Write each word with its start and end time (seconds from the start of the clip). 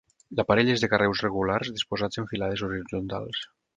L'aparell 0.37 0.69
és 0.75 0.83
de 0.85 0.87
carreus 0.93 1.21
regulars 1.25 1.71
disposats 1.75 2.23
en 2.23 2.29
filades 2.33 2.65
horitzontals. 2.69 3.45